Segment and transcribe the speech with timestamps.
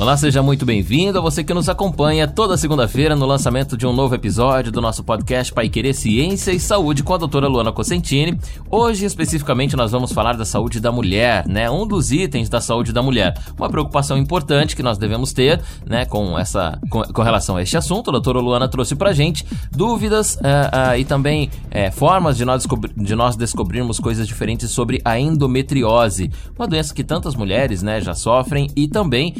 [0.00, 3.92] Olá, seja muito bem-vindo a você que nos acompanha toda segunda-feira no lançamento de um
[3.92, 8.38] novo episódio do nosso podcast Pai Querer Ciência e Saúde com a doutora Luana Cosentini.
[8.70, 11.68] Hoje, especificamente, nós vamos falar da saúde da mulher, né?
[11.68, 13.36] Um dos itens da saúde da mulher.
[13.58, 17.76] Uma preocupação importante que nós devemos ter, né, com essa com, com relação a este
[17.76, 18.10] assunto.
[18.10, 22.64] A doutora Luana trouxe pra gente dúvidas uh, uh, e também uh, formas de nós,
[22.96, 28.14] de nós descobrirmos coisas diferentes sobre a endometriose, uma doença que tantas mulheres, né, já
[28.14, 29.34] sofrem e também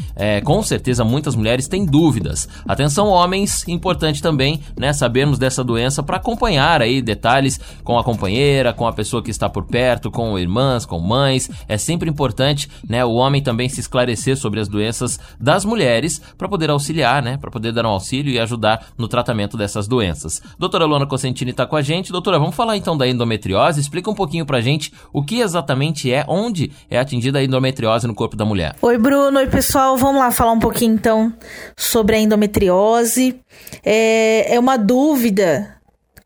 [0.49, 2.49] com certeza muitas mulheres têm dúvidas.
[2.67, 8.73] Atenção, homens, importante também, né, sabermos dessa doença para acompanhar aí detalhes com a companheira,
[8.73, 11.51] com a pessoa que está por perto, com irmãs, com mães.
[11.67, 16.49] É sempre importante, né, o homem também se esclarecer sobre as doenças das mulheres para
[16.49, 20.41] poder auxiliar, né, para poder dar um auxílio e ajudar no tratamento dessas doenças.
[20.57, 22.11] Doutora Luana Cosentini está com a gente.
[22.11, 23.79] Doutora, vamos falar então da endometriose.
[23.79, 28.15] Explica um pouquinho pra gente o que exatamente é, onde é atingida a endometriose no
[28.15, 28.75] corpo da mulher.
[28.81, 29.37] Oi, Bruno.
[29.37, 29.95] Oi, pessoal.
[29.95, 31.33] Vamos lá falar um pouquinho então
[31.75, 33.41] sobre a endometriose.
[33.83, 35.75] É, é uma dúvida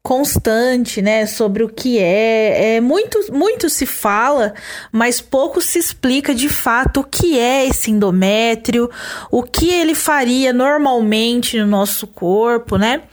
[0.04, 2.76] constante, né, sobre o que é.
[2.76, 4.54] é muito, muito se fala,
[4.92, 8.88] mas pouco se explica de fato o que é esse endométrio,
[9.32, 13.04] o que ele faria normalmente no nosso corpo, né?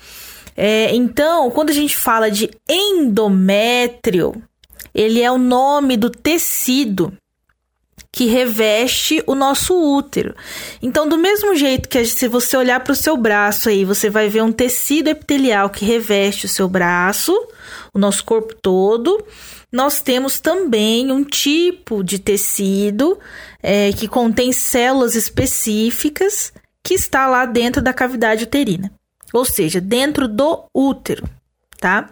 [0.55, 4.35] É, então, quando a gente fala de endométrio,
[4.95, 7.17] ele é o nome do tecido
[8.13, 10.35] que reveste o nosso útero.
[10.83, 14.29] Então, do mesmo jeito que se você olhar para o seu braço aí, você vai
[14.29, 17.33] ver um tecido epitelial que reveste o seu braço,
[17.95, 19.25] o nosso corpo todo.
[19.73, 23.19] Nós temos também um tipo de tecido
[23.63, 28.91] é, que contém células específicas que está lá dentro da cavidade uterina,
[29.33, 31.29] ou seja, dentro do útero,
[31.79, 32.11] tá?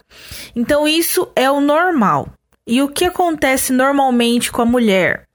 [0.55, 2.29] Então, isso é o normal.
[2.67, 5.28] E o que acontece normalmente com a mulher?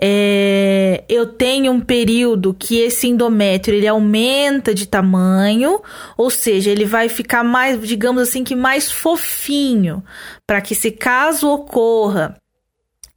[0.00, 5.80] É, eu tenho um período que esse endométrio ele aumenta de tamanho,
[6.16, 10.02] ou seja, ele vai ficar mais, digamos assim, que mais fofinho,
[10.46, 12.36] para que se caso ocorra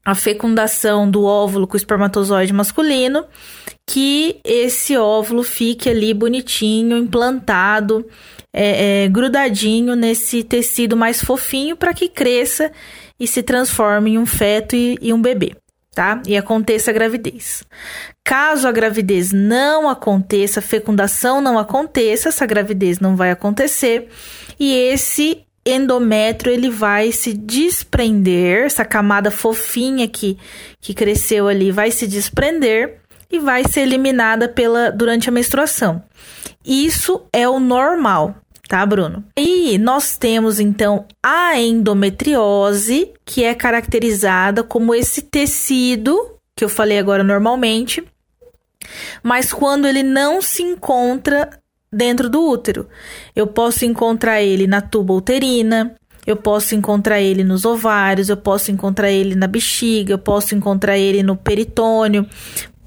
[0.05, 3.25] a fecundação do óvulo com o espermatozoide masculino,
[3.85, 8.05] que esse óvulo fique ali bonitinho, implantado,
[8.53, 12.71] é, é, grudadinho nesse tecido mais fofinho para que cresça
[13.19, 15.55] e se transforme em um feto e, e um bebê
[15.97, 16.21] tá?
[16.27, 17.63] E aconteça a gravidez.
[18.23, 24.07] Caso a gravidez não aconteça, fecundação não aconteça, essa gravidez não vai acontecer
[24.59, 30.37] e esse endométrio ele vai se desprender, essa camada fofinha que,
[30.79, 32.99] que cresceu ali vai se desprender
[33.31, 36.03] e vai ser eliminada pela durante a menstruação.
[36.63, 38.35] Isso é o normal,
[38.67, 39.23] tá, Bruno?
[39.37, 46.97] E nós temos então a endometriose, que é caracterizada como esse tecido que eu falei
[46.97, 48.03] agora normalmente,
[49.21, 51.49] mas quando ele não se encontra
[51.91, 52.87] dentro do útero.
[53.35, 55.95] Eu posso encontrar ele na tuba uterina,
[56.25, 60.97] eu posso encontrar ele nos ovários, eu posso encontrar ele na bexiga, eu posso encontrar
[60.97, 62.27] ele no peritônio,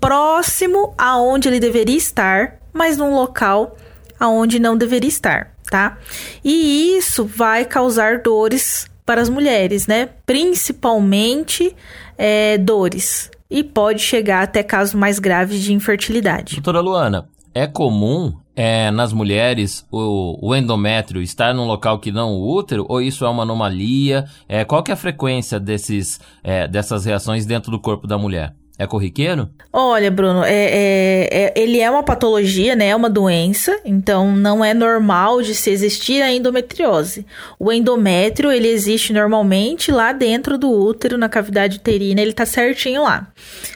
[0.00, 3.76] próximo aonde ele deveria estar, mas num local
[4.18, 5.96] aonde não deveria estar tá?
[6.44, 10.08] E isso vai causar dores para as mulheres, né?
[10.26, 11.74] Principalmente
[12.18, 13.30] é, dores.
[13.48, 16.54] E pode chegar até casos mais graves de infertilidade.
[16.54, 22.34] Doutora Luana, é comum é, nas mulheres o, o, endométrio estar num local que não
[22.34, 24.26] o útero ou isso é uma anomalia?
[24.48, 28.54] É, qual que é a frequência desses, é, dessas reações dentro do corpo da mulher?
[28.80, 29.50] É corriqueiro?
[29.70, 32.86] Olha, Bruno, é, é, é, ele é uma patologia, né?
[32.86, 37.26] É uma doença, então não é normal de se existir a endometriose.
[37.58, 43.02] O endométrio, ele existe normalmente lá dentro do útero, na cavidade uterina, ele tá certinho
[43.02, 43.30] lá.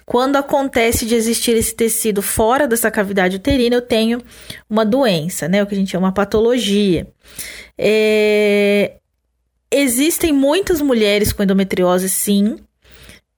[0.07, 4.23] Quando acontece de existir esse tecido fora dessa cavidade uterina, eu tenho
[4.71, 5.63] uma doença, né?
[5.63, 7.07] O que a gente chama uma patologia.
[7.77, 8.95] É...
[9.71, 12.57] Existem muitas mulheres com endometriose, sim.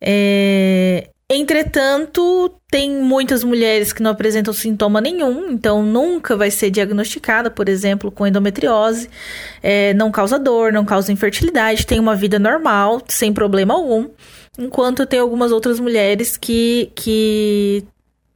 [0.01, 7.51] É, Entretanto, tem muitas mulheres que não apresentam sintoma nenhum, então nunca vai ser diagnosticada,
[7.51, 9.11] por exemplo, com endometriose,
[9.61, 14.09] é, não causa dor, não causa infertilidade, tem uma vida normal, sem problema algum.
[14.57, 17.85] Enquanto tem algumas outras mulheres que, que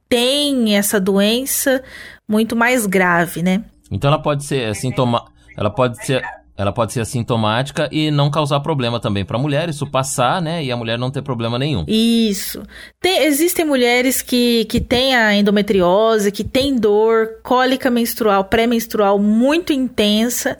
[0.09, 1.81] têm essa doença
[2.27, 3.63] muito mais grave, né?
[3.89, 6.21] Então ela pode ser sintoma, ela pode ser
[6.57, 10.63] ela pode ser assintomática e não causar problema também para a mulher, isso passar, né?
[10.63, 11.85] E a mulher não ter problema nenhum.
[11.87, 12.63] Isso.
[12.99, 19.73] Tem, existem mulheres que, que têm a endometriose, que têm dor, cólica menstrual, pré-menstrual muito
[19.73, 20.59] intensa.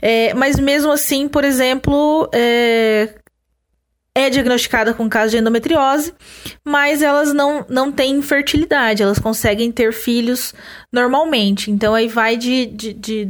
[0.00, 3.14] É, mas mesmo assim, por exemplo, é,
[4.14, 6.12] é diagnosticada com caso de endometriose,
[6.64, 10.52] mas elas não, não têm infertilidade, elas conseguem ter filhos
[10.92, 11.70] normalmente.
[11.70, 13.28] Então aí vai de, de, de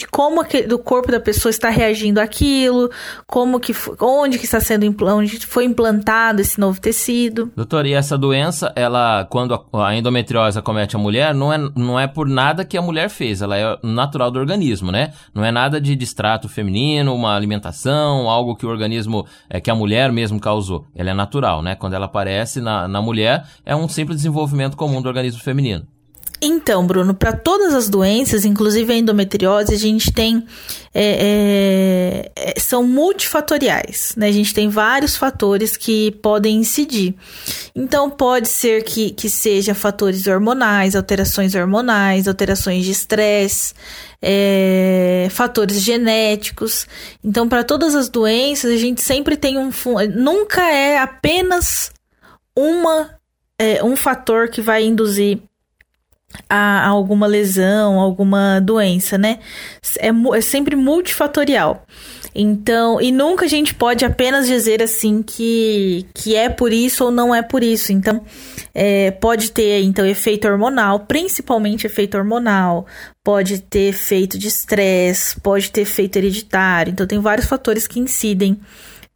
[0.00, 2.90] de como que, do corpo da pessoa está reagindo àquilo,
[3.26, 7.52] como que onde que está sendo onde foi implantado esse novo tecido.
[7.54, 12.06] Doutor, e essa doença, ela quando a endometriose acomete a mulher, não é, não é
[12.06, 15.12] por nada que a mulher fez, ela é natural do organismo, né?
[15.34, 19.74] Não é nada de distrato feminino, uma alimentação, algo que o organismo é que a
[19.74, 20.86] mulher mesmo causou.
[20.96, 21.74] Ela é natural, né?
[21.74, 25.86] Quando ela aparece na, na mulher, é um simples desenvolvimento comum do organismo feminino.
[26.42, 30.42] Então, Bruno, para todas as doenças, inclusive a endometriose, a gente tem.
[30.92, 34.28] É, é, é, são multifatoriais, né?
[34.28, 37.14] A gente tem vários fatores que podem incidir.
[37.76, 43.74] Então, pode ser que, que seja fatores hormonais, alterações hormonais, alterações de estresse,
[44.22, 46.86] é, fatores genéticos.
[47.22, 49.70] Então, para todas as doenças, a gente sempre tem um.
[50.14, 51.92] Nunca é apenas
[52.56, 53.10] uma,
[53.58, 55.38] é, um fator que vai induzir
[56.48, 59.38] a, alguma lesão, alguma doença, né?
[59.98, 61.84] É, é sempre multifatorial.
[62.34, 67.10] Então, e nunca a gente pode apenas dizer assim que, que é por isso ou
[67.10, 67.92] não é por isso.
[67.92, 68.22] Então,
[68.72, 72.86] é, pode ter então efeito hormonal, principalmente efeito hormonal,
[73.24, 76.92] pode ter efeito de estresse, pode ter efeito hereditário.
[76.92, 78.60] Então, tem vários fatores que incidem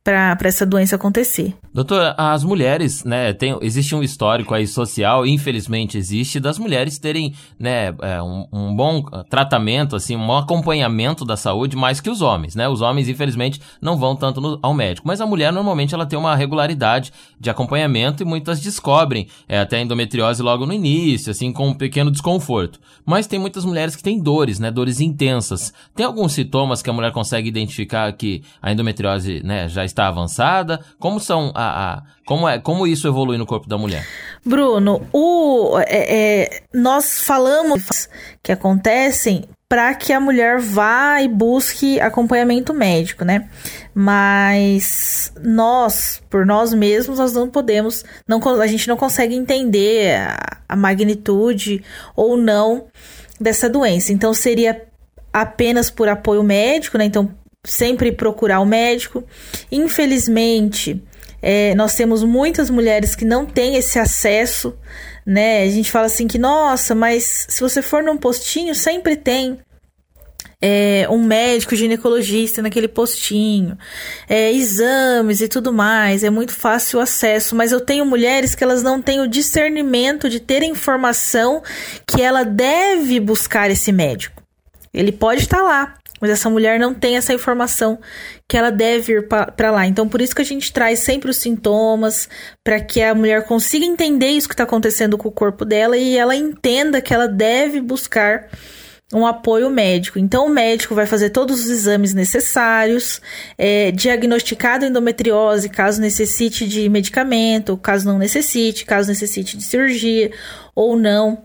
[0.05, 1.55] para essa doença acontecer.
[1.73, 7.35] Doutor, as mulheres, né, tem, existe um histórico aí social, infelizmente existe, das mulheres terem,
[7.59, 12.21] né, é, um, um, bom tratamento, assim, um bom acompanhamento da saúde mais que os
[12.21, 12.69] homens, né?
[12.69, 16.19] Os homens, infelizmente, não vão tanto no, ao médico, mas a mulher, normalmente, ela tem
[16.19, 17.11] uma regularidade
[17.41, 22.11] de acompanhamento e muitas descobrem é, até endometriose logo no início, assim, com um pequeno
[22.11, 22.79] desconforto.
[23.07, 25.73] Mas tem muitas mulheres que têm dores, né, dores intensas.
[25.95, 30.81] Tem alguns sintomas que a mulher consegue identificar que a endometriose, né, já avançada?
[30.99, 34.07] Como são a a, como, é, como isso evolui no corpo da mulher?
[34.45, 38.09] Bruno, o, é, é, nós falamos
[38.43, 43.49] que acontecem para que a mulher vá e busque acompanhamento médico, né?
[43.95, 50.59] Mas nós, por nós mesmos, nós não podemos, não, a gente não consegue entender a,
[50.69, 51.83] a magnitude
[52.15, 52.87] ou não
[53.41, 54.13] dessa doença.
[54.13, 54.87] Então seria
[55.33, 57.07] apenas por apoio médico, né?
[57.07, 59.25] Então sempre procurar o médico.
[59.73, 61.03] Infelizmente,
[61.41, 64.77] é, nós temos muitas mulheres que não têm esse acesso,
[65.27, 65.63] né?
[65.63, 69.59] A gente fala assim que, nossa, mas se você for num postinho, sempre tem.
[70.67, 73.77] É, um médico ginecologista naquele postinho,
[74.27, 78.65] é, exames e tudo mais, é muito fácil o acesso, mas eu tenho mulheres que
[78.65, 81.63] elas não têm o discernimento de ter informação
[82.07, 84.43] que ela deve buscar esse médico.
[84.95, 85.95] Ele pode estar lá,
[86.25, 87.99] mas essa mulher não tem essa informação
[88.49, 89.87] que ela deve ir para lá.
[89.87, 92.31] Então, por isso que a gente traz sempre os sintomas,
[92.65, 96.17] para que a mulher consiga entender isso que está acontecendo com o corpo dela e
[96.17, 98.49] ela entenda que ela deve buscar
[99.13, 100.19] um apoio médico.
[100.19, 103.21] Então, o médico vai fazer todos os exames necessários,
[103.59, 110.33] é, diagnosticado endometriose, caso necessite de medicamento, caso não necessite, caso necessite de cirurgia
[110.75, 111.45] ou não.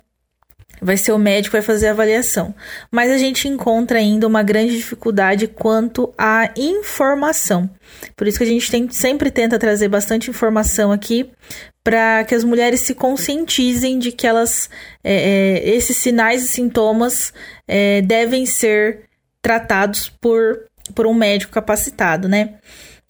[0.81, 2.53] Vai ser o médico que vai fazer a avaliação.
[2.91, 7.69] Mas a gente encontra ainda uma grande dificuldade quanto à informação.
[8.15, 11.29] Por isso que a gente tem, sempre tenta trazer bastante informação aqui
[11.83, 14.69] para que as mulheres se conscientizem de que elas
[15.03, 17.33] é, é, esses sinais e sintomas
[17.67, 19.05] é, devem ser
[19.41, 22.55] tratados por, por um médico capacitado, né?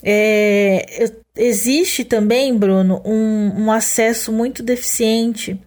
[0.02, 5.60] É, existe também, Bruno, um, um acesso muito deficiente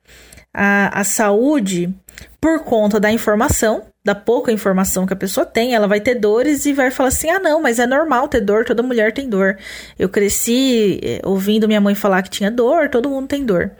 [0.53, 1.95] a, a saúde
[2.41, 6.67] por conta da informação, da pouca informação que a pessoa tem, ela vai ter dores
[6.67, 9.57] e vai falar assim: ah, não, mas é normal ter dor, toda mulher tem dor.
[9.99, 13.71] Eu cresci eh, ouvindo minha mãe falar que tinha dor, todo mundo tem dor.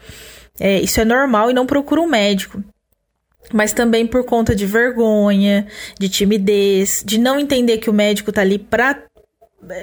[0.61, 2.63] É, isso é normal e não procura um médico.
[3.53, 5.67] Mas também por conta de vergonha,
[5.99, 9.03] de timidez, de não entender que o médico tá ali pra.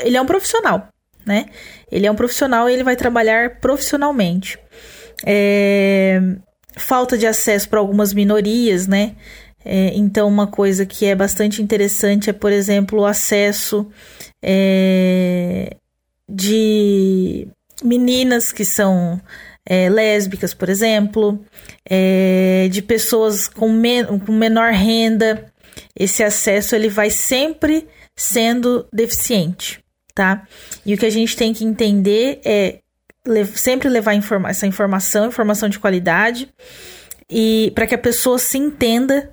[0.04, 0.88] Ele é um profissional,
[1.26, 1.48] né?
[1.92, 4.58] Ele é um profissional e ele vai trabalhar profissionalmente.
[5.26, 6.22] É
[6.78, 9.16] falta de acesso para algumas minorias, né?
[9.64, 13.88] É, então, uma coisa que é bastante interessante é, por exemplo, o acesso
[14.42, 15.76] é,
[16.28, 17.48] de
[17.84, 19.22] meninas que são
[19.66, 21.44] é, lésbicas, por exemplo,
[21.88, 23.70] é, de pessoas com,
[24.26, 25.52] com menor renda.
[25.98, 29.84] Esse acesso ele vai sempre sendo deficiente,
[30.14, 30.48] tá?
[30.86, 32.80] E o que a gente tem que entender é
[33.54, 36.54] sempre levar informa essa informação, informação de qualidade,
[37.30, 39.32] e para que a pessoa se entenda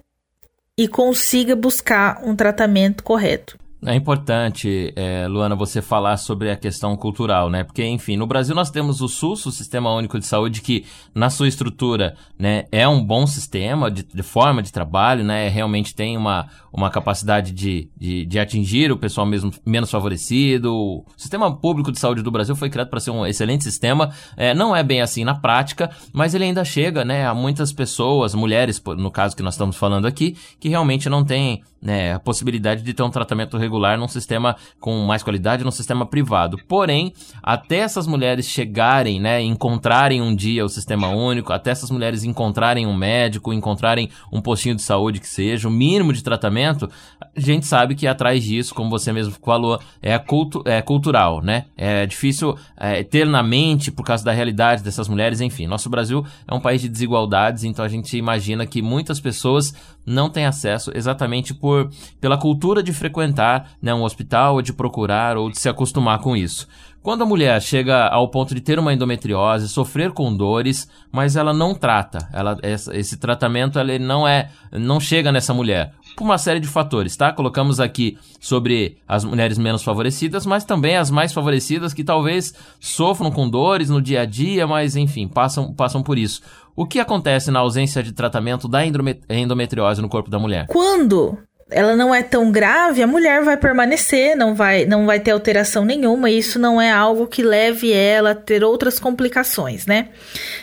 [0.77, 3.59] e consiga buscar um tratamento correto.
[3.87, 7.63] É importante, é, Luana, você falar sobre a questão cultural, né?
[7.63, 11.31] Porque, enfim, no Brasil nós temos o SUS, o Sistema Único de Saúde, que na
[11.31, 15.49] sua estrutura, né, é um bom sistema de, de forma de trabalho, né?
[15.49, 20.75] Realmente tem uma, uma capacidade de, de, de, atingir o pessoal mesmo menos favorecido.
[20.75, 24.11] O sistema público de saúde do Brasil foi criado para ser um excelente sistema.
[24.37, 28.35] É, não é bem assim na prática, mas ele ainda chega, né, a muitas pessoas,
[28.35, 32.83] mulheres, no caso que nós estamos falando aqui, que realmente não têm né, a possibilidade
[32.83, 36.59] de ter um tratamento regular num sistema com mais qualidade, num sistema privado.
[36.67, 42.25] Porém, até essas mulheres chegarem, né, encontrarem um dia o sistema único, até essas mulheres
[42.25, 46.91] encontrarem um médico, encontrarem um postinho de saúde que seja, o mínimo de tratamento,
[47.21, 51.67] a gente sabe que atrás disso, como você mesmo falou, é, cultu é cultural, né?
[51.77, 55.69] É difícil é, ter na mente por causa da realidade dessas mulheres, enfim.
[55.69, 59.73] Nosso Brasil é um país de desigualdades, então a gente imagina que muitas pessoas
[60.07, 65.37] não têm acesso exatamente por pela cultura de frequentar né, um hospital, ou de procurar,
[65.37, 66.69] ou de se acostumar com isso.
[67.03, 71.53] Quando a mulher chega ao ponto de ter uma endometriose, sofrer com dores, mas ela
[71.53, 76.59] não trata, ela, esse tratamento ele não é, não chega nessa mulher por uma série
[76.59, 77.31] de fatores, tá?
[77.31, 83.31] Colocamos aqui sobre as mulheres menos favorecidas, mas também as mais favorecidas que talvez sofram
[83.31, 86.41] com dores no dia a dia, mas enfim, passam, passam por isso.
[86.77, 90.67] O que acontece na ausência de tratamento da endometriose no corpo da mulher?
[90.69, 91.39] Quando
[91.71, 95.85] ela não é tão grave, a mulher vai permanecer, não vai, não vai ter alteração
[95.85, 100.11] nenhuma, e isso não é algo que leve ela a ter outras complicações, né?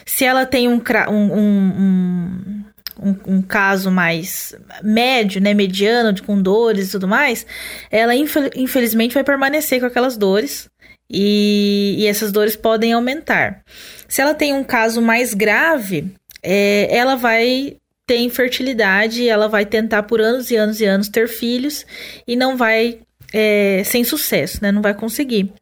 [0.05, 2.63] Se ela tem um, um, um,
[3.01, 7.45] um, um caso mais médio, né, mediano, com dores e tudo mais,
[7.91, 10.69] ela infelizmente vai permanecer com aquelas dores,
[11.13, 13.63] e, e essas dores podem aumentar.
[14.07, 20.03] Se ela tem um caso mais grave, é, ela vai ter infertilidade, ela vai tentar
[20.03, 21.85] por anos e anos e anos ter filhos
[22.27, 22.99] e não vai
[23.31, 24.71] é, sem sucesso, né?
[24.71, 25.53] Não vai conseguir.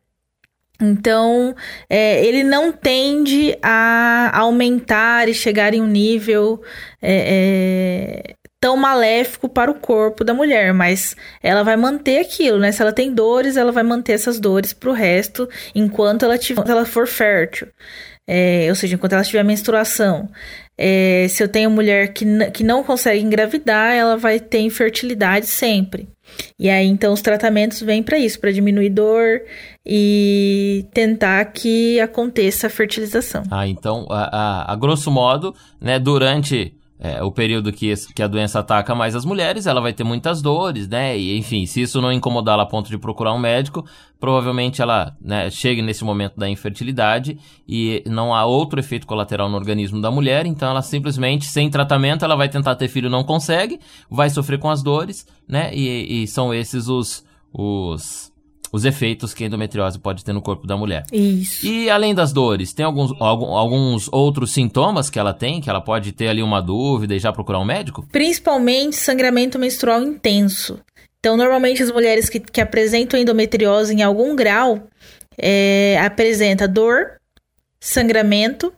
[0.82, 1.56] Então,
[1.88, 6.62] é, ele não tende a aumentar e chegar em um nível
[7.00, 12.72] é, é, tão maléfico para o corpo da mulher, mas ela vai manter aquilo, né?
[12.72, 16.64] Se ela tem dores, ela vai manter essas dores para o resto enquanto ela, tiver,
[16.70, 17.68] ela for fértil.
[18.30, 20.30] É, ou seja, enquanto ela tiver menstruação.
[20.78, 26.08] É, se eu tenho mulher que, que não consegue engravidar, ela vai ter infertilidade sempre.
[26.58, 29.42] E aí, então, os tratamentos vêm para isso, para diminuir dor
[29.86, 33.44] e tentar que aconteça a fertilização.
[33.50, 38.28] Ah, então, a, a, a grosso modo, né, durante é, o período que, que a
[38.28, 41.18] doença ataca mais as mulheres, ela vai ter muitas dores, né?
[41.18, 43.84] E enfim, se isso não incomodá-la a ponto de procurar um médico,
[44.20, 49.58] provavelmente ela né, chegue nesse momento da infertilidade e não há outro efeito colateral no
[49.58, 53.80] organismo da mulher, então ela simplesmente, sem tratamento, ela vai tentar ter filho, não consegue,
[54.08, 55.74] vai sofrer com as dores, né?
[55.74, 58.31] E, e são esses os, os
[58.72, 61.06] os efeitos que a endometriose pode ter no corpo da mulher.
[61.12, 61.66] Isso.
[61.66, 65.82] E além das dores, tem alguns, algum, alguns outros sintomas que ela tem, que ela
[65.82, 68.08] pode ter ali uma dúvida e já procurar um médico?
[68.12, 70.80] Principalmente sangramento menstrual intenso.
[71.20, 74.88] Então, normalmente as mulheres que, que apresentam endometriose em algum grau
[75.38, 77.20] é, apresenta dor,
[77.80, 78.74] sangramento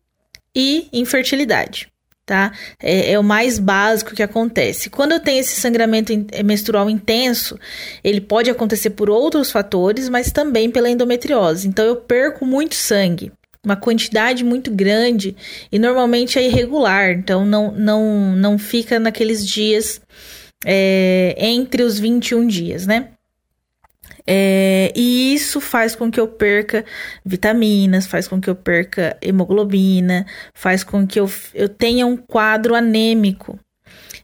[0.55, 1.92] e infertilidade
[2.25, 2.53] tá?
[2.81, 4.89] É, é, o mais básico que acontece.
[4.89, 7.59] Quando eu tenho esse sangramento é, menstrual intenso,
[8.03, 11.67] ele pode acontecer por outros fatores, mas também pela endometriose.
[11.67, 13.31] Então eu perco muito sangue,
[13.63, 15.35] uma quantidade muito grande
[15.71, 20.01] e normalmente é irregular, então não não não fica naqueles dias
[20.65, 23.09] é, entre os 21 dias, né?
[24.25, 26.85] É, e isso faz com que eu perca
[27.25, 32.73] vitaminas, faz com que eu perca hemoglobina, faz com que eu, eu tenha um quadro
[32.75, 33.59] anêmico.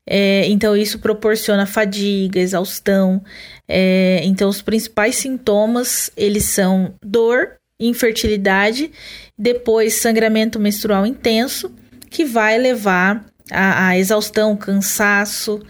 [0.08, 3.22] É, então, isso proporciona fadiga, exaustão.
[3.68, 8.92] É, então, os principais sintomas, eles são dor, infertilidade,
[9.38, 11.72] depois sangramento menstrual intenso,
[12.10, 15.62] que vai levar a, a exaustão, cansaço,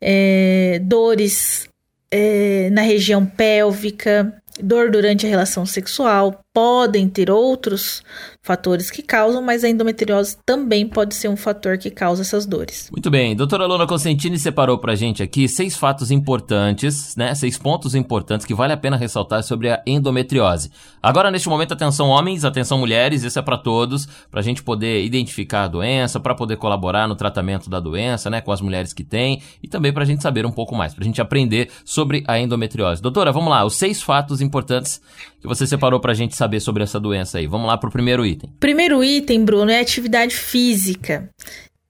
[0.00, 1.68] é, dores
[2.16, 8.00] é, na região pélvica, dor durante a relação sexual, podem ter outros
[8.40, 12.88] fatores que causam, mas a endometriose também pode ser um fator que causa essas dores.
[12.92, 17.34] Muito bem, doutora Luna Consentini separou pra gente aqui seis fatos importantes, né?
[17.34, 20.70] Seis pontos importantes que vale a pena ressaltar sobre a endometriose.
[21.02, 25.64] Agora, neste momento, atenção homens, atenção mulheres, isso é para todos, pra gente poder identificar
[25.64, 28.40] a doença, para poder colaborar no tratamento da doença, né?
[28.40, 31.20] Com as mulheres que têm e também pra gente saber um pouco mais, pra gente
[31.20, 33.02] aprender sobre a endometriose.
[33.02, 35.00] Doutora, vamos lá, os seis fatos importantes
[35.40, 37.46] que você separou pra gente saber sobre essa doença aí.
[37.46, 38.50] Vamos lá pro primeiro item.
[38.60, 41.28] Primeiro item, Bruno, é atividade física.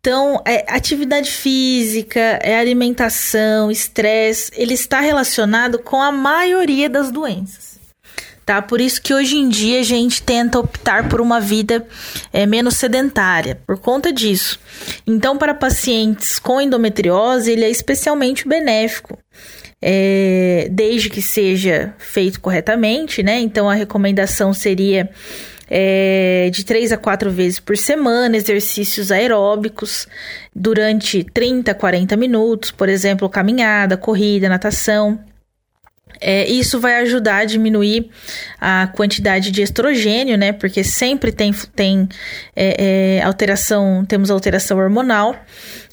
[0.00, 7.80] Então, é, atividade física, é alimentação, estresse, ele está relacionado com a maioria das doenças.
[8.44, 8.61] Tá?
[8.61, 11.87] Por isso que hoje em dia a gente tenta optar por uma vida
[12.30, 14.61] é, menos sedentária, por conta disso.
[15.06, 19.18] Então, para pacientes com endometriose, ele é especialmente benéfico.
[19.87, 23.38] É, desde que seja feito corretamente, né?
[23.41, 25.11] Então a recomendação seria
[25.69, 30.07] é, de 3 a 4 vezes por semana, exercícios aeróbicos
[30.55, 35.21] durante 30 a 40 minutos, por exemplo, caminhada, corrida, natação.
[36.21, 38.09] É, isso vai ajudar a diminuir
[38.61, 40.53] a quantidade de estrogênio, né?
[40.53, 42.09] Porque sempre tem, tem
[42.55, 45.37] é, é, alteração, temos alteração hormonal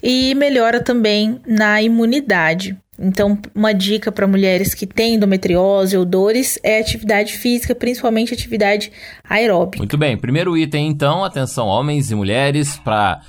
[0.02, 2.78] e melhora também na imunidade.
[3.02, 8.92] Então, uma dica para mulheres que têm endometriose ou dores é atividade física, principalmente atividade
[9.28, 9.80] aeróbica.
[9.80, 10.16] Muito bem.
[10.16, 13.22] Primeiro item, então, atenção, homens e mulheres, para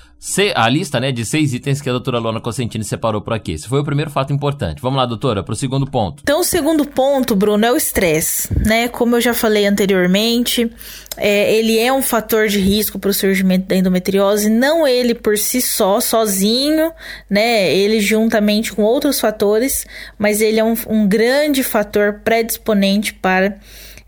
[0.55, 3.53] a lista né, de seis itens que a doutora Lona Cosentini separou por aqui.
[3.53, 4.81] Esse foi o primeiro fato importante.
[4.81, 6.23] Vamos lá, doutora, para o segundo ponto.
[6.23, 8.49] Então, o segundo ponto, Bruno, é o estresse.
[8.65, 8.87] Né?
[8.87, 10.71] Como eu já falei anteriormente,
[11.17, 15.37] é, ele é um fator de risco para o surgimento da endometriose, não ele por
[15.37, 16.93] si só, sozinho,
[17.29, 17.75] né?
[17.75, 19.85] Ele juntamente com outros fatores,
[20.17, 23.59] mas ele é um, um grande fator predisponente para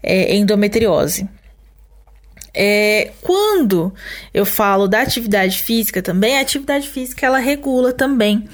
[0.02, 1.28] é, endometriose.
[2.54, 3.92] É, quando
[4.32, 8.48] eu falo da atividade física também, a atividade física ela regula também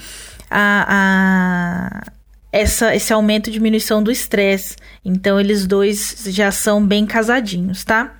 [0.50, 2.12] a, a
[2.52, 4.76] essa, esse aumento e diminuição do estresse.
[5.04, 8.16] Então, eles dois já são bem casadinhos, tá?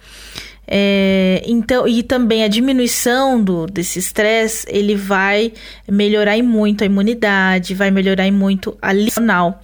[0.73, 5.53] É, então, e também a diminuição do, desse estresse, ele vai
[5.89, 9.61] melhorar muito a imunidade, vai melhorar muito a licional.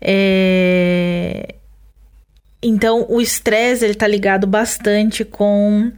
[0.00, 1.54] É,
[2.62, 5.90] então, o estresse ele tá ligado bastante com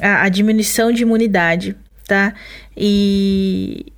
[0.00, 2.32] a, a, diminuição de imunidade, tá?
[2.74, 3.92] E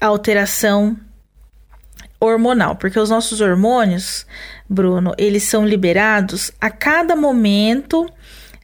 [0.00, 0.96] a alteração
[2.20, 4.26] hormonal, porque os nossos hormônios,
[4.68, 8.06] Bruno, eles são liberados a cada momento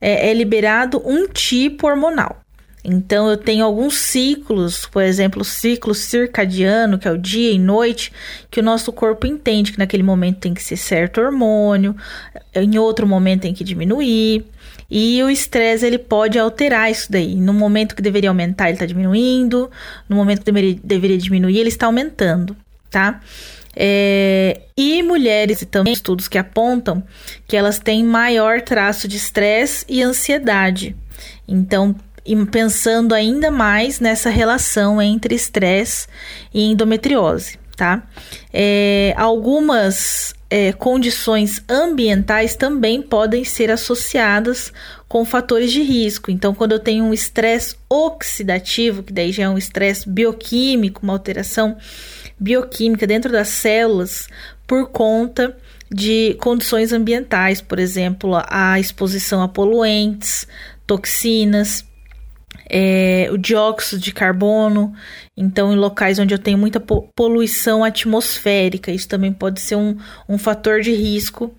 [0.00, 2.43] é, é liberado um tipo hormonal.
[2.84, 7.58] Então, eu tenho alguns ciclos, por exemplo, o ciclo circadiano, que é o dia e
[7.58, 8.12] noite,
[8.50, 11.96] que o nosso corpo entende que naquele momento tem que ser certo hormônio,
[12.54, 14.44] em outro momento tem que diminuir.
[14.90, 17.36] E o estresse ele pode alterar isso daí.
[17.36, 19.70] No momento que deveria aumentar, ele está diminuindo.
[20.06, 22.54] No momento que deveria, deveria diminuir, ele está aumentando,
[22.90, 23.20] tá?
[23.74, 27.02] É, e mulheres, e também estudos que apontam
[27.48, 30.94] que elas têm maior traço de estresse e ansiedade.
[31.48, 31.96] Então,
[32.50, 36.06] pensando ainda mais nessa relação entre estresse
[36.52, 38.02] e endometriose, tá?
[38.52, 44.72] É, algumas é, condições ambientais também podem ser associadas
[45.08, 46.30] com fatores de risco.
[46.30, 51.12] Então, quando eu tenho um estresse oxidativo, que daí já é um estresse bioquímico, uma
[51.12, 51.76] alteração
[52.38, 54.28] bioquímica dentro das células
[54.66, 55.56] por conta
[55.90, 60.46] de condições ambientais, por exemplo, a exposição a poluentes,
[60.86, 61.84] toxinas,
[62.68, 64.92] é, o dióxido de carbono.
[65.36, 69.96] Então, em locais onde eu tenho muita poluição atmosférica, isso também pode ser um,
[70.28, 71.54] um fator de risco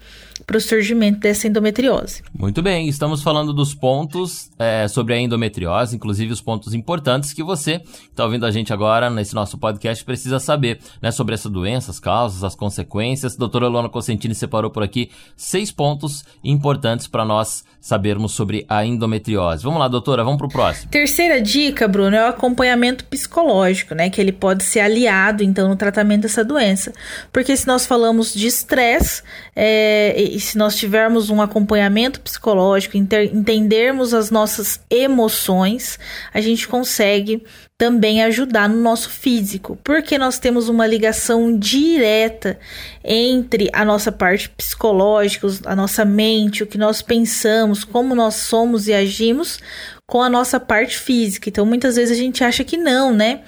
[0.46, 2.22] para o surgimento dessa endometriose.
[2.38, 7.44] Muito bem, estamos falando dos pontos é, sobre a endometriose, inclusive os pontos importantes que
[7.44, 11.50] você que está ouvindo a gente agora nesse nosso podcast precisa saber né, sobre essa
[11.50, 13.36] doença, as causas, as consequências.
[13.36, 18.86] A doutora Lona Cosentini separou por aqui seis pontos importantes para nós sabermos sobre a
[18.86, 19.64] endometriose.
[19.64, 20.90] Vamos lá, doutora, vamos para o próximo.
[20.90, 24.10] Terceira dica, Bruno, é o acompanhamento psicológico, né?
[24.10, 26.94] Que ele pode ser aliado, então, no tratamento dessa doença.
[27.32, 29.22] Porque se nós falamos de estresse,
[29.56, 34.45] é, e se nós tivermos um acompanhamento psicológico, entendermos as nossas
[34.90, 36.00] emoções,
[36.34, 37.44] a gente consegue
[37.78, 42.58] também ajudar no nosso físico, porque nós temos uma ligação direta
[43.04, 48.88] entre a nossa parte psicológica, a nossa mente, o que nós pensamos, como nós somos
[48.88, 49.60] e agimos
[50.08, 51.50] com a nossa parte física.
[51.50, 53.42] Então, muitas vezes a gente acha que não, né?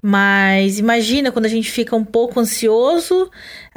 [0.00, 3.30] Mas imagina quando a gente fica um pouco ansioso,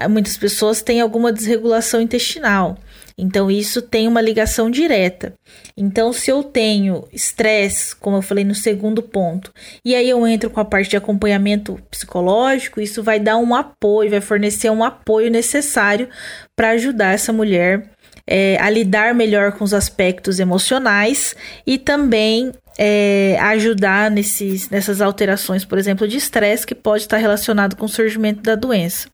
[0.10, 2.78] muitas pessoas têm alguma desregulação intestinal.
[3.18, 5.34] Então, isso tem uma ligação direta.
[5.78, 10.50] Então, se eu tenho estresse, como eu falei no segundo ponto, e aí eu entro
[10.50, 15.32] com a parte de acompanhamento psicológico, isso vai dar um apoio, vai fornecer um apoio
[15.32, 16.10] necessário
[16.56, 17.90] para ajudar essa mulher
[18.28, 25.64] é, a lidar melhor com os aspectos emocionais e também é, ajudar nesses, nessas alterações,
[25.64, 29.08] por exemplo, de estresse que pode estar relacionado com o surgimento da doença,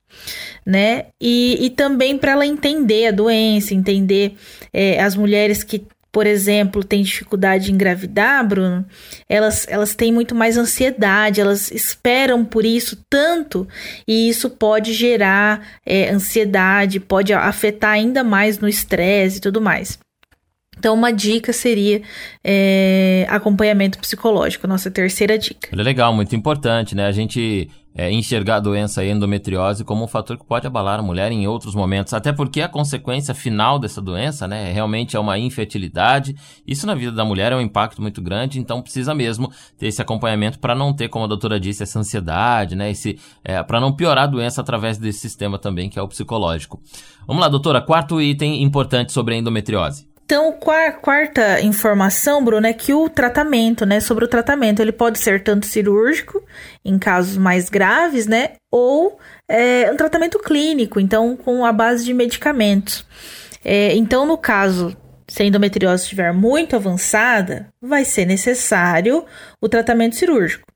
[0.66, 1.06] né?
[1.20, 4.36] E, e também para ela entender a doença, entender
[4.74, 8.86] é, as mulheres que por exemplo, têm dificuldade em engravidar, Bruno,
[9.30, 13.66] elas, elas têm muito mais ansiedade, elas esperam por isso tanto,
[14.06, 19.98] e isso pode gerar é, ansiedade, pode afetar ainda mais no estresse e tudo mais.
[20.78, 22.02] Então, uma dica seria
[22.44, 25.70] é, acompanhamento psicológico, nossa terceira dica.
[25.74, 27.06] Legal, muito importante, né?
[27.06, 31.32] A gente é, enxergar a doença endometriose como um fator que pode abalar a mulher
[31.32, 36.36] em outros momentos, até porque a consequência final dessa doença, né, realmente é uma infertilidade.
[36.66, 40.02] Isso na vida da mulher é um impacto muito grande, então precisa mesmo ter esse
[40.02, 42.92] acompanhamento para não ter, como a doutora disse, essa ansiedade, né,
[43.44, 46.82] é, para não piorar a doença através desse sistema também que é o psicológico.
[47.28, 50.11] Vamos lá, doutora, quarto item importante sobre a endometriose.
[50.32, 50.50] Então,
[51.02, 55.66] quarta informação, Bruno, é que o tratamento, né, sobre o tratamento, ele pode ser tanto
[55.66, 56.42] cirúrgico,
[56.86, 62.14] em casos mais graves, né, ou é, um tratamento clínico, então com a base de
[62.14, 63.06] medicamentos.
[63.62, 64.96] É, então, no caso,
[65.28, 69.26] se a endometriose estiver muito avançada, vai ser necessário
[69.60, 70.71] o tratamento cirúrgico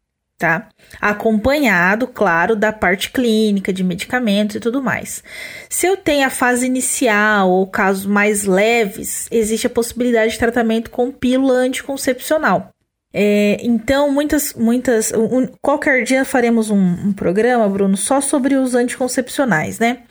[0.46, 0.70] tá?
[1.02, 5.24] Acompanhado, claro, da parte clínica, de medicamentos e tudo mais.
[5.68, 10.92] Se eu tenho a fase inicial ou casos mais leves, existe a possibilidade de tratamento
[10.92, 12.70] com pílula anticoncepcional.
[13.12, 15.12] É, então, muitas, muitas.
[15.14, 20.04] Um, qualquer dia faremos um, um, programa, Bruno, só sobre os anticoncepcionais, né?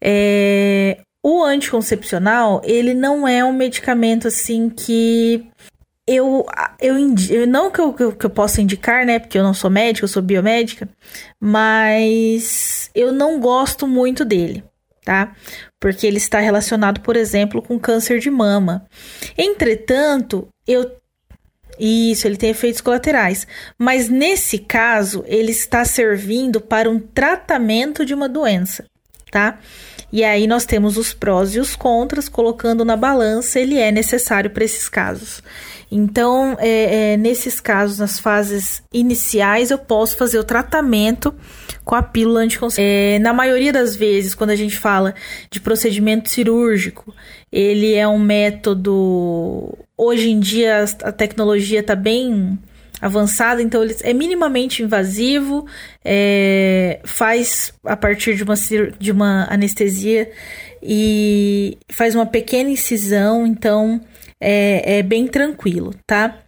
[0.00, 5.46] É, o anticoncepcional, ele não é um medicamento assim que
[6.06, 6.46] eu,
[6.80, 9.18] eu, não que eu, que eu possa indicar, né?
[9.18, 10.88] Porque eu não sou médica, eu sou biomédica,
[11.38, 14.64] mas eu não gosto muito dele,
[15.04, 15.34] tá?
[15.78, 18.86] Porque ele está relacionado, por exemplo, com câncer de mama.
[19.38, 20.90] Entretanto, eu
[21.78, 23.46] isso, ele tem efeitos colaterais.
[23.78, 28.84] Mas nesse caso, ele está servindo para um tratamento de uma doença,
[29.30, 29.58] tá?
[30.12, 34.50] E aí nós temos os prós e os contras, colocando na balança, ele é necessário
[34.50, 35.42] para esses casos.
[35.90, 41.34] Então, é, é, nesses casos, nas fases iniciais, eu posso fazer o tratamento
[41.84, 42.92] com a pílula anticoncepcional.
[42.92, 45.14] É, na maioria das vezes, quando a gente fala
[45.50, 47.12] de procedimento cirúrgico,
[47.50, 49.76] ele é um método.
[49.96, 52.56] Hoje em dia, a tecnologia está bem
[53.00, 55.66] avançada, então ele é minimamente invasivo,
[56.04, 58.54] é, faz a partir de uma,
[58.98, 60.30] de uma anestesia
[60.82, 64.00] e faz uma pequena incisão, então
[64.40, 66.38] é, é bem tranquilo, tá?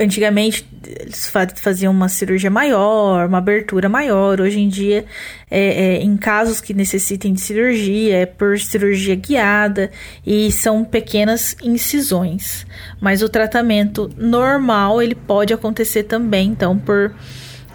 [0.00, 4.40] Antigamente eles faziam uma cirurgia maior, uma abertura maior.
[4.40, 5.04] Hoje em dia,
[5.50, 9.90] é, é, em casos que necessitem de cirurgia, é por cirurgia guiada
[10.24, 12.64] e são pequenas incisões.
[13.00, 17.12] Mas o tratamento normal ele pode acontecer também, então, por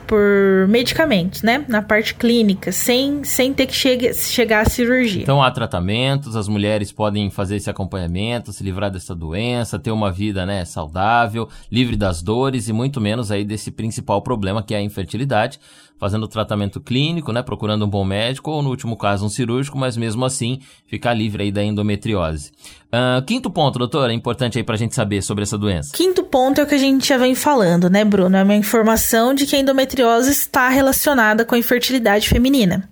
[0.08, 1.64] por medicamentos, né?
[1.68, 5.22] Na parte clínica, sem, sem ter que chegue, chegar à cirurgia.
[5.22, 10.12] Então há tratamentos, as mulheres podem fazer esse acompanhamento, se livrar dessa doença, ter uma
[10.12, 14.78] vida né, saudável, livre das dores e muito menos aí desse principal problema que é
[14.78, 15.60] a infertilidade,
[16.00, 17.42] fazendo tratamento clínico, né?
[17.42, 21.44] Procurando um bom médico ou, no último caso, um cirúrgico, mas mesmo assim ficar livre
[21.44, 22.52] aí da endometriose.
[22.88, 25.92] Uh, quinto ponto, doutora, é importante aí pra gente saber sobre essa doença.
[25.94, 28.36] Quinto ponto é o que a gente já vem falando, né, Bruno?
[28.36, 32.90] É uma informação de que a endometriose está relacionada com a infertilidade feminina.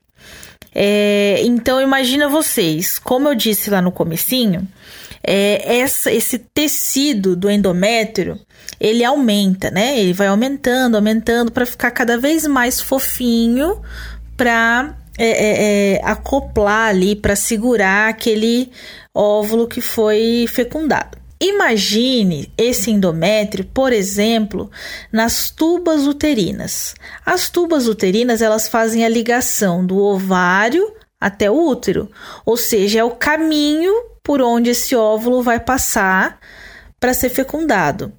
[0.74, 4.68] É, então imagina vocês, como eu disse lá no comecinho,
[5.23, 8.39] é, essa, esse tecido do endométrio
[8.79, 9.99] ele aumenta, né?
[9.99, 13.79] Ele vai aumentando, aumentando para ficar cada vez mais fofinho
[14.36, 18.71] para é, é, é, acoplar ali, para segurar aquele
[19.13, 21.21] óvulo que foi fecundado.
[21.39, 24.69] Imagine esse endométrio, por exemplo,
[25.12, 26.95] nas tubas uterinas.
[27.25, 32.10] As tubas uterinas elas fazem a ligação do ovário até o útero,
[32.43, 36.39] ou seja, é o caminho por onde esse óvulo vai passar
[36.99, 38.13] para ser fecundado.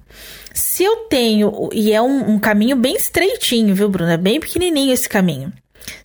[0.53, 4.11] Se eu tenho, e é um, um caminho bem estreitinho, viu, Bruno?
[4.11, 5.51] É bem pequenininho esse caminho.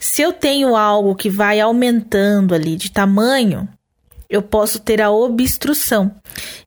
[0.01, 3.69] Se eu tenho algo que vai aumentando ali de tamanho,
[4.29, 6.15] eu posso ter a obstrução.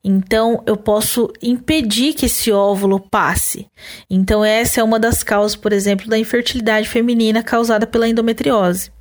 [0.03, 3.67] Então, eu posso impedir que esse óvulo passe.
[4.09, 8.91] Então, essa é uma das causas, por exemplo, da infertilidade feminina causada pela endometriose,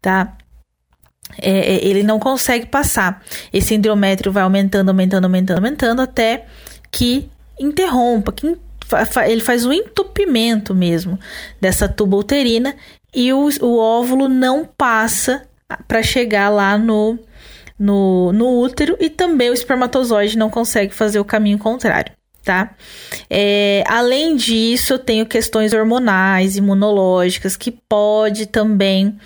[0.00, 0.36] tá?
[1.38, 3.22] É, é ele não consegue passar.
[3.52, 6.46] Esse endométrio vai aumentando, aumentando, aumentando, aumentando até
[6.90, 8.56] que interrompa, que
[9.28, 11.18] ele faz o entupimento mesmo
[11.60, 12.76] dessa tuba uterina
[13.12, 15.42] e o, o óvulo não passa
[15.88, 17.18] para chegar lá no,
[17.78, 22.12] no, no útero e também o espermatozoide não consegue fazer o caminho contrário.
[22.46, 22.76] Tá?
[23.28, 29.18] É, além disso, eu tenho questões hormonais, imunológicas, que pode também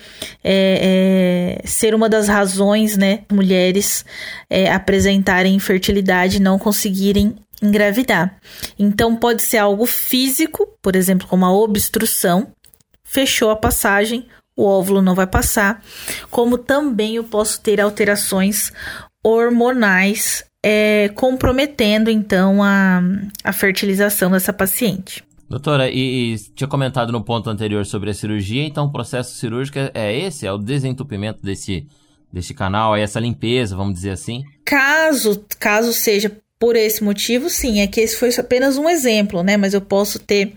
[0.43, 4.03] é, é, ser uma das razões, né, mulheres
[4.49, 8.39] é, apresentarem infertilidade e não conseguirem engravidar.
[8.77, 12.47] Então, pode ser algo físico, por exemplo, como a obstrução,
[13.03, 14.25] fechou a passagem,
[14.57, 15.83] o óvulo não vai passar,
[16.31, 18.71] como também eu posso ter alterações
[19.23, 23.01] hormonais é, comprometendo então a,
[23.43, 25.23] a fertilização dessa paciente.
[25.49, 29.79] Doutora, e, e, tinha comentado no ponto anterior sobre a cirurgia, então o processo cirúrgico
[29.79, 30.47] é, é esse?
[30.47, 31.85] É o desentupimento desse,
[32.31, 34.43] desse canal, é essa limpeza, vamos dizer assim?
[34.63, 39.57] Caso, caso seja por esse motivo, sim, é que esse foi apenas um exemplo, né?
[39.57, 40.53] Mas eu posso ter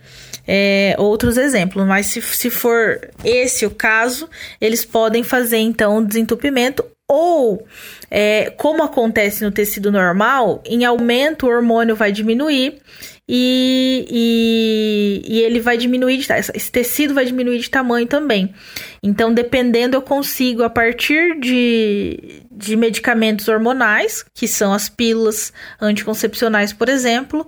[0.46, 1.84] é, outros exemplos.
[1.86, 4.28] Mas se, se for esse o caso,
[4.60, 7.66] eles podem fazer então o desentupimento ou,
[8.10, 12.80] é, como acontece no tecido normal, em aumento o hormônio vai diminuir
[13.28, 18.54] e, e, e, ele vai diminuir, de, esse tecido vai diminuir de tamanho também.
[19.02, 26.72] Então, dependendo, eu consigo, a partir de, de medicamentos hormonais, que são as pílulas anticoncepcionais,
[26.72, 27.46] por exemplo,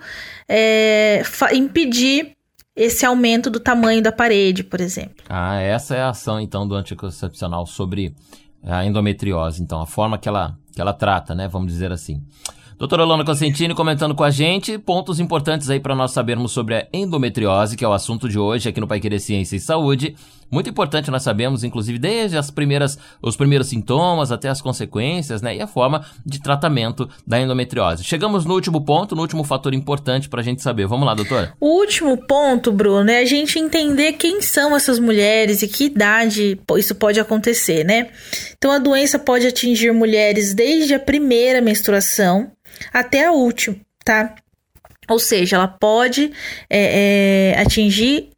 [0.49, 2.33] é, impedir
[2.75, 5.25] esse aumento do tamanho da parede, por exemplo.
[5.29, 8.15] Ah, essa é a ação, então, do anticoncepcional sobre
[8.67, 11.47] a endometriose, então, a forma que ela, que ela trata, né?
[11.47, 12.23] Vamos dizer assim.
[12.79, 16.87] Doutora Lona Cosentini comentando com a gente pontos importantes aí para nós sabermos sobre a
[16.93, 20.15] endometriose, que é o assunto de hoje aqui no Pai Querer Ciência e Saúde.
[20.51, 25.57] Muito importante nós sabemos, inclusive, desde as primeiras, os primeiros sintomas até as consequências, né?
[25.57, 28.05] E a forma de tratamento da endometriose.
[28.05, 30.87] Chegamos no último ponto, no último fator importante para a gente saber.
[30.87, 31.55] Vamos lá, doutora.
[31.59, 36.61] O último ponto, Bruno, é a gente entender quem são essas mulheres e que idade
[36.77, 38.11] isso pode acontecer, né?
[38.59, 42.53] Então, a doença pode atingir mulheres desde a primeira menstruação
[42.93, 44.35] até a última, tá?
[45.09, 46.33] Ou seja, ela pode
[46.69, 48.31] é, é, atingir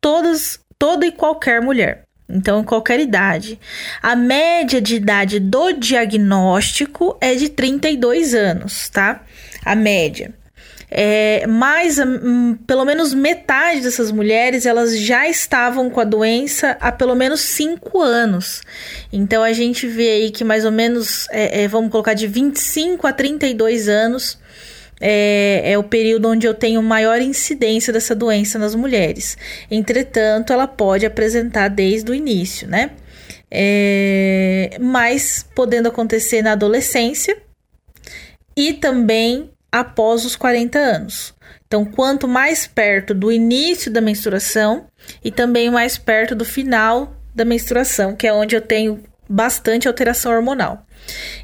[0.00, 2.04] todas, toda e qualquer mulher.
[2.28, 3.58] Então, em qualquer idade.
[4.02, 9.22] A média de idade do diagnóstico é de 32 anos, tá?
[9.64, 10.32] A média.
[10.90, 16.92] É, mas hum, pelo menos metade dessas mulheres elas já estavam com a doença há
[16.92, 18.62] pelo menos 5 anos.
[19.12, 23.06] Então a gente vê aí que mais ou menos, é, é, vamos colocar de 25
[23.06, 24.38] a 32 anos.
[25.00, 29.36] É, é, o período onde eu tenho maior incidência dessa doença nas mulheres.
[29.68, 32.92] Entretanto, ela pode apresentar desde o início, né?
[33.50, 37.36] É, mas podendo acontecer na adolescência
[38.56, 41.34] e também após os 40 anos.
[41.66, 44.86] Então, quanto mais perto do início da menstruação
[45.22, 50.32] e também mais perto do final da menstruação, que é onde eu tenho bastante alteração
[50.32, 50.86] hormonal.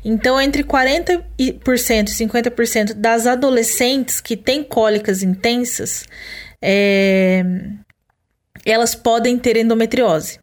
[0.04, 6.04] Então, entre 40% e 50% das adolescentes que têm cólicas intensas,
[6.62, 7.44] é,
[8.64, 10.38] elas podem ter endometriose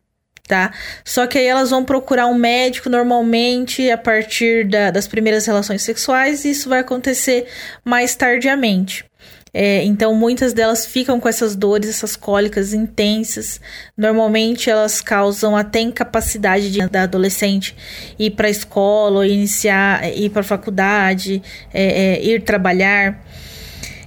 [0.48, 0.72] tá?
[1.04, 5.82] Só que aí elas vão procurar um médico normalmente a partir da, das primeiras relações
[5.82, 7.48] sexuais e isso vai acontecer
[7.84, 9.06] mais tardiamente.
[9.54, 13.60] É, então, muitas delas ficam com essas dores, essas cólicas intensas.
[13.98, 17.76] Normalmente, elas causam até incapacidade de, da adolescente
[18.20, 21.42] ir para a escola, ou iniciar, ir para a faculdade,
[21.74, 23.26] é, é, ir trabalhar.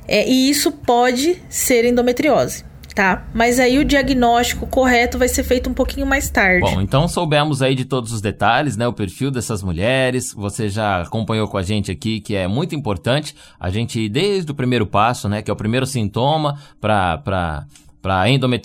[0.06, 2.69] É, e isso pode ser endometriose
[3.00, 3.24] tá?
[3.32, 6.60] Mas aí o diagnóstico correto vai ser feito um pouquinho mais tarde.
[6.60, 8.86] Bom, então soubemos aí de todos os detalhes, né?
[8.86, 10.34] O perfil dessas mulheres.
[10.34, 14.54] Você já acompanhou com a gente aqui que é muito importante a gente desde o
[14.54, 15.40] primeiro passo, né?
[15.40, 17.64] Que é o primeiro sintoma para
[18.00, 18.24] para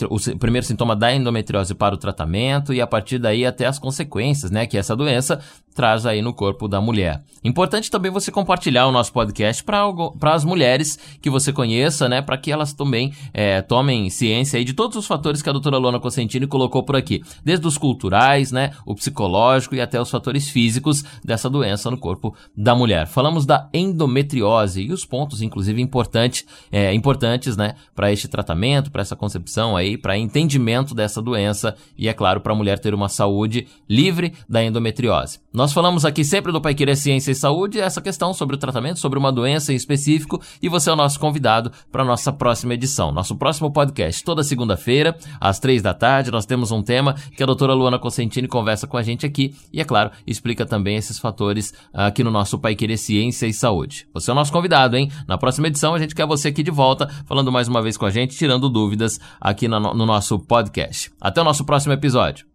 [0.09, 4.51] o primeiro sintoma da endometriose para o tratamento e a partir daí até as consequências,
[4.51, 5.39] né, que essa doença
[5.75, 7.21] traz aí no corpo da mulher.
[7.43, 12.37] Importante também você compartilhar o nosso podcast para as mulheres que você conheça, né, para
[12.37, 15.99] que elas também é, tomem ciência aí de todos os fatores que a doutora Lona
[15.99, 21.03] Cosentini colocou por aqui, desde os culturais, né, o psicológico e até os fatores físicos
[21.23, 23.05] dessa doença no corpo da mulher.
[23.05, 29.01] Falamos da endometriose e os pontos, inclusive, importante, é, importantes, né, para este tratamento, para
[29.01, 33.09] essa concepção aí, para entendimento dessa doença e, é claro, para a mulher ter uma
[33.09, 35.39] saúde livre da endometriose.
[35.51, 38.99] Nós falamos aqui sempre do Pai Querer Ciência e Saúde, essa questão sobre o tratamento,
[38.99, 42.75] sobre uma doença em específico, e você é o nosso convidado para a nossa próxima
[42.75, 43.11] edição.
[43.11, 47.45] Nosso próximo podcast, toda segunda-feira, às três da tarde, nós temos um tema que a
[47.47, 51.73] doutora Luana Cosentini conversa com a gente aqui e, é claro, explica também esses fatores
[51.91, 54.07] aqui no nosso Pai Querer Ciência e Saúde.
[54.13, 55.09] Você é o nosso convidado, hein?
[55.27, 58.05] Na próxima edição, a gente quer você aqui de volta, falando mais uma vez com
[58.05, 61.11] a gente, tirando dúvidas aqui no, no nosso podcast.
[61.19, 62.45] Até o nosso próximo episódio.